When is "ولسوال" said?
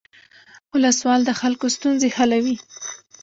0.73-1.21